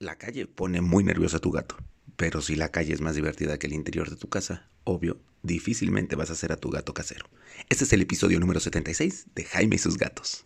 [0.00, 1.76] La calle pone muy nervioso a tu gato,
[2.14, 6.14] pero si la calle es más divertida que el interior de tu casa, obvio, difícilmente
[6.14, 7.26] vas a hacer a tu gato casero.
[7.68, 10.44] Este es el episodio número 76 de Jaime y sus gatos.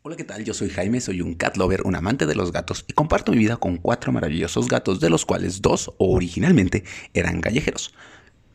[0.00, 0.44] Hola, ¿qué tal?
[0.44, 3.38] Yo soy Jaime, soy un cat lover, un amante de los gatos y comparto mi
[3.38, 7.92] vida con cuatro maravillosos gatos, de los cuales dos originalmente eran callejeros.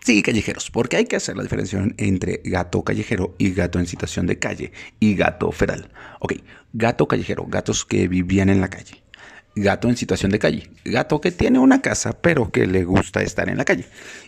[0.07, 4.25] Sí, callejeros, porque hay que hacer la diferencia entre gato callejero y gato en situación
[4.25, 4.71] de calle
[5.01, 5.89] y gato feral.
[6.21, 6.35] Ok,
[6.71, 9.03] gato callejero, gatos que vivían en la calle.
[9.53, 13.49] Gato en situación de calle, gato que tiene una casa pero que le gusta estar
[13.49, 13.83] en la calle.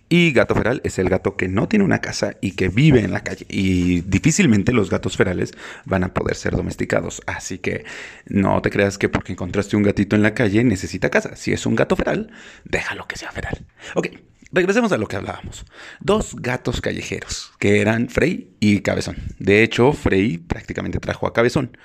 [0.10, 3.14] Y gato feral es el gato que no tiene una casa y que vive en
[3.14, 3.46] la calle.
[3.48, 5.54] Y difícilmente los gatos ferales
[5.86, 7.22] van a poder ser domesticados.
[7.26, 7.86] Así que
[8.26, 11.38] no te creas que porque encontraste un gatito en la calle necesita casa.
[11.38, 12.34] Si es un gato feral,
[12.66, 13.66] déjalo que sea feral.
[13.96, 14.08] Ok,
[14.52, 15.66] regresemos a lo que hablábamos.
[15.99, 19.17] Dos gatos callejeros, que eran Frey y Cabezón.
[19.39, 21.77] De hecho, Frey prácticamente trajo a Cabezón.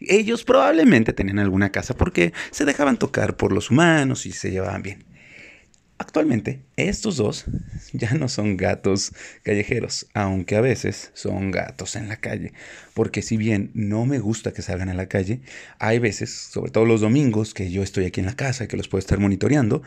[0.00, 4.82] Ellos probablemente tenían alguna casa porque se dejaban tocar por los humanos y se llevaban
[4.82, 5.07] bien.
[5.98, 7.44] Actualmente, estos dos
[7.92, 12.52] ya no son gatos callejeros, aunque a veces son gatos en la calle.
[12.94, 15.40] Porque si bien no me gusta que salgan a la calle,
[15.80, 18.76] hay veces, sobre todo los domingos, que yo estoy aquí en la casa y que
[18.76, 19.82] los puedo estar monitoreando,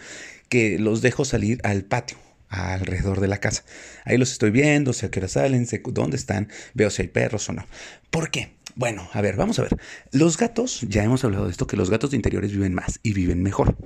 [0.50, 2.18] que los dejo salir al patio,
[2.50, 3.64] alrededor de la casa.
[4.04, 7.08] Ahí los estoy viendo, sé a qué hora salen, sé dónde están, veo si hay
[7.08, 7.66] perros o no.
[8.10, 8.52] ¿Por qué?
[8.76, 9.78] Bueno, a ver, vamos a ver.
[10.12, 13.14] Los gatos, ya hemos hablado de esto, que los gatos de interiores viven más y
[13.14, 13.78] viven mejor.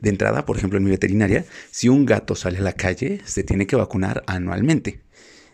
[0.00, 3.44] De entrada, por ejemplo, en mi veterinaria, si un gato sale a la calle, se
[3.44, 5.02] tiene que vacunar anualmente.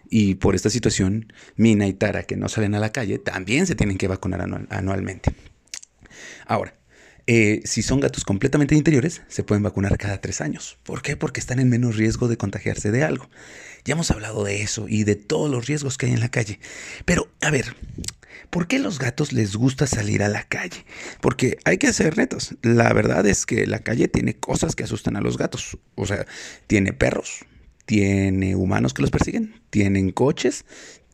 [0.08, 3.74] Y por esta situación, Mina y Tara, que no salen a la calle, también se
[3.74, 5.34] tienen que vacunar anualmente.
[6.46, 6.74] Ahora,
[7.26, 10.78] eh, si son gatos completamente interiores, se pueden vacunar cada tres años.
[10.84, 11.16] ¿Por qué?
[11.16, 13.28] Porque están en menos riesgo de contagiarse de algo.
[13.84, 16.60] Ya hemos hablado de eso y de todos los riesgos que hay en la calle.
[17.04, 17.74] Pero, a ver,
[18.50, 20.84] ¿por qué los gatos les gusta salir a la calle?
[21.20, 22.54] Porque hay que hacer retos.
[22.62, 25.78] La verdad es que la calle tiene cosas que asustan a los gatos.
[25.96, 26.26] O sea,
[26.68, 27.44] tiene perros,
[27.86, 30.64] tiene humanos que los persiguen, tienen coches,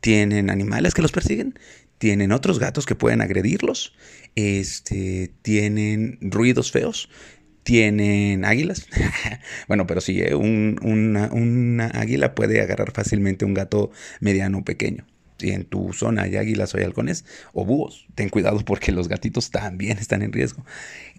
[0.01, 1.57] tienen animales que los persiguen,
[1.97, 3.93] tienen otros gatos que pueden agredirlos,
[4.35, 7.09] este, tienen ruidos feos,
[7.63, 8.87] tienen águilas.
[9.67, 15.05] bueno, pero sí, eh, una, águila puede agarrar fácilmente un gato mediano o pequeño.
[15.37, 19.51] Si en tu zona hay águilas o halcones o búhos, ten cuidado porque los gatitos
[19.51, 20.65] también están en riesgo.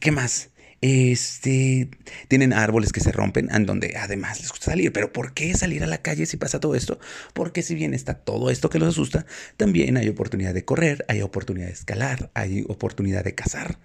[0.00, 0.50] ¿Qué más?
[0.80, 1.88] Este,
[2.28, 4.92] tienen árboles que se rompen, en donde además les gusta salir.
[4.92, 6.98] Pero ¿por qué salir a la calle si pasa todo esto?
[7.32, 9.26] Porque si bien está todo esto que los asusta,
[9.56, 13.78] también hay oportunidad de correr, hay oportunidad de escalar, hay oportunidad de cazar.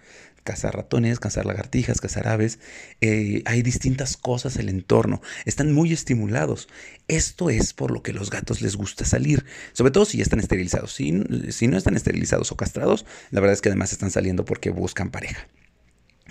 [0.43, 2.59] Cazar ratones, cazar lagartijas, cazar aves.
[3.01, 5.21] Eh, hay distintas cosas en el entorno.
[5.45, 6.69] Están muy estimulados.
[7.07, 9.45] Esto es por lo que los gatos les gusta salir.
[9.73, 10.93] Sobre todo si ya están esterilizados.
[10.93, 11.13] Si,
[11.51, 15.11] si no están esterilizados o castrados, la verdad es que además están saliendo porque buscan
[15.11, 15.47] pareja.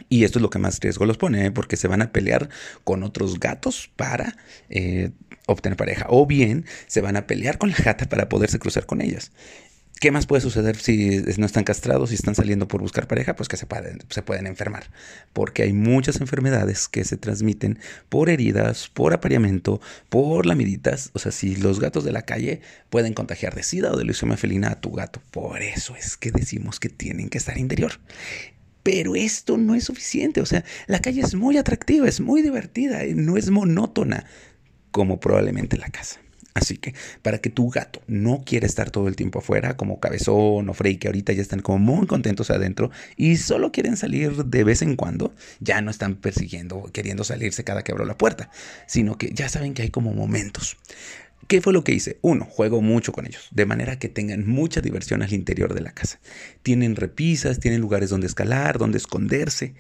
[0.09, 1.51] Y esto es lo que más riesgo los pone, ¿eh?
[1.51, 2.49] porque se van a pelear
[2.85, 4.37] con otros gatos para
[4.71, 5.11] eh,
[5.47, 6.07] obtener pareja.
[6.09, 9.33] O bien se van a pelear con la gata para poderse cruzar con ellas.
[10.01, 13.35] ¿Qué más puede suceder si no están castrados y están saliendo por buscar pareja?
[13.35, 14.91] Pues que se pueden, se pueden enfermar.
[15.33, 21.11] Porque hay muchas enfermedades que se transmiten por heridas, por apareamiento, por lamiditas.
[21.15, 24.37] O sea, si los gatos de la calle pueden contagiar de sida o de leucemia
[24.37, 25.21] felina a tu gato.
[25.33, 27.99] Por eso es que decimos que tienen que estar interior.
[28.91, 30.41] Pero esto no es suficiente.
[30.41, 34.25] O sea, la calle es muy atractiva, es muy divertida, no es monótona
[34.93, 36.21] como probablemente la casa.
[36.55, 40.71] Así que para que tu gato no quiera estar todo el tiempo afuera, como Cabezón
[40.71, 44.65] o Frey, que ahorita ya están como muy contentos adentro y solo quieren salir de
[44.65, 48.49] vez en cuando, ya no están persiguiendo, queriendo salirse cada que abro la puerta,
[48.87, 50.79] sino que ya saben que hay como momentos.
[51.47, 52.19] ¿Qué fue lo que hice?
[52.21, 55.93] Uno, juego mucho con ellos, de manera que tengan mucha diversión al interior de la
[55.93, 56.21] casa.
[56.63, 59.75] Tienen repisas, tienen lugares donde escalar, donde esconderse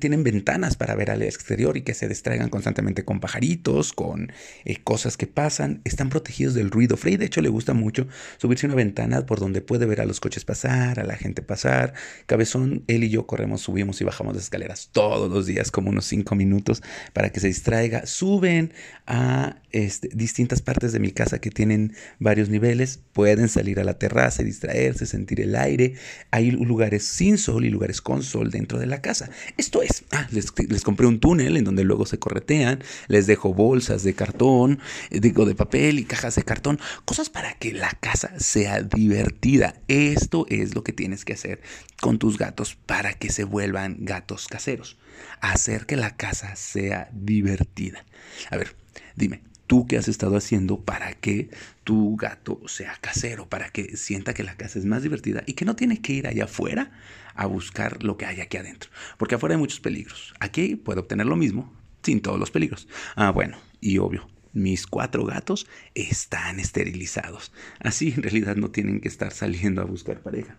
[0.00, 4.32] tienen ventanas para ver al exterior y que se distraigan constantemente con pajaritos, con
[4.64, 5.80] eh, cosas que pasan.
[5.84, 6.96] Están protegidos del ruido.
[6.96, 8.08] Frey, de hecho, le gusta mucho
[8.38, 11.42] subirse a una ventana por donde puede ver a los coches pasar, a la gente
[11.42, 11.94] pasar.
[12.26, 16.06] Cabezón, él y yo corremos, subimos y bajamos las escaleras todos los días, como unos
[16.06, 16.82] cinco minutos,
[17.12, 18.06] para que se distraiga.
[18.06, 18.72] Suben
[19.06, 23.00] a este, distintas partes de mi casa que tienen varios niveles.
[23.12, 25.94] Pueden salir a la terraza y distraerse, sentir el aire.
[26.30, 29.30] Hay lugares sin sol y lugares con sol dentro de la casa.
[29.56, 30.50] Esto es, ah, les,
[30.82, 34.80] compré un túnel en donde luego se corretean, les dejo bolsas de cartón,
[35.10, 39.74] eh, digo de papel y cajas de cartón, cosas para que la casa sea divertida.
[39.88, 41.62] Esto es lo que tienes que hacer
[42.00, 44.98] con tus gatos para que se vuelvan gatos caseros.
[45.40, 48.04] Hacer que la casa sea divertida.
[48.50, 48.76] A ver,
[49.16, 51.48] dime, ¿Tú qué has estado haciendo para que
[51.84, 53.48] tu gato sea casero?
[53.48, 56.26] Para que sienta que la casa es más divertida y que no tiene que ir
[56.26, 56.90] allá afuera
[57.36, 58.90] a buscar lo que hay aquí adentro.
[59.16, 60.34] Porque afuera hay muchos peligros.
[60.40, 61.72] Aquí puede obtener lo mismo
[62.02, 62.88] sin todos los peligros.
[63.14, 67.52] Ah, bueno, y obvio, mis cuatro gatos están esterilizados.
[67.78, 70.56] Así en realidad no tienen que estar saliendo a buscar pareja.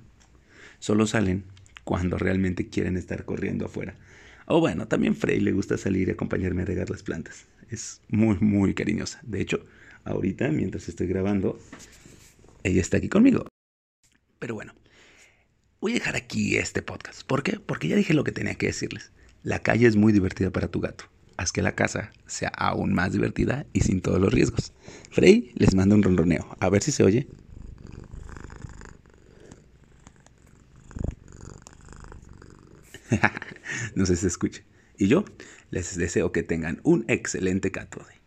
[0.80, 1.44] Solo salen
[1.84, 3.94] cuando realmente quieren estar corriendo afuera.
[4.46, 7.51] O bueno, también Frey le gusta salir y acompañarme a regar las plantas.
[7.72, 9.22] Es muy, muy cariñosa.
[9.24, 9.66] De hecho,
[10.04, 11.58] ahorita, mientras estoy grabando,
[12.64, 13.48] ella está aquí conmigo.
[14.40, 14.74] Pero bueno,
[15.80, 17.24] voy a dejar aquí este podcast.
[17.24, 17.62] ¿Por qué?
[17.66, 19.14] Porque ya dije lo que tenía que decirles.
[19.42, 21.06] La calle es muy divertida para tu gato.
[21.38, 24.74] Haz que la casa sea aún más divertida y sin todos los riesgos.
[25.10, 26.58] Frey les manda un ronroneo.
[26.60, 27.30] A ver si se oye.
[33.96, 34.66] no sé si se escuche.
[35.02, 35.26] Y yo
[35.72, 38.21] les deseo que tengan un excelente 14.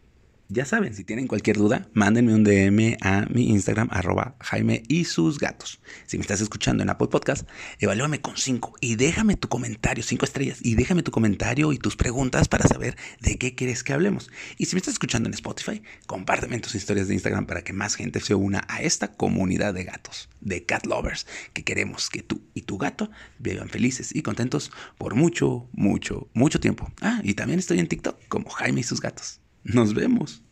[0.50, 5.06] Ya saben, si tienen cualquier duda, mándenme un DM a mi Instagram, arroba Jaime y
[5.06, 5.80] sus gatos.
[6.04, 7.48] Si me estás escuchando en Apple Podcast,
[7.78, 11.96] evalúame con 5 y déjame tu comentario, 5 estrellas, y déjame tu comentario y tus
[11.96, 14.30] preguntas para saber de qué quieres que hablemos.
[14.58, 17.94] Y si me estás escuchando en Spotify, compárteme tus historias de Instagram para que más
[17.94, 22.42] gente se una a esta comunidad de gatos, de cat lovers, que queremos que tú
[22.52, 26.92] y tu gato vivan felices y contentos por mucho, mucho, mucho tiempo.
[27.00, 29.40] Ah, y también estoy en TikTok como Jaime y sus gatos.
[29.64, 30.42] Nos vemos.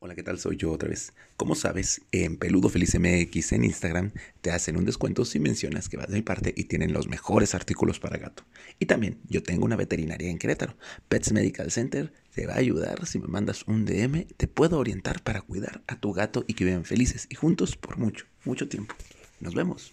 [0.00, 0.38] Hola, ¿qué tal?
[0.38, 1.12] Soy yo otra vez.
[1.36, 5.98] Como sabes, en Peludo Feliz MX en Instagram te hacen un descuento si mencionas que
[5.98, 8.44] vas de mi parte y tienen los mejores artículos para gato.
[8.78, 10.78] Y también yo tengo una veterinaria en Querétaro,
[11.10, 15.22] Pets Medical Center, te va a ayudar si me mandas un DM, te puedo orientar
[15.22, 18.94] para cuidar a tu gato y que vivan felices y juntos por mucho, mucho tiempo.
[19.40, 19.92] Nos vemos.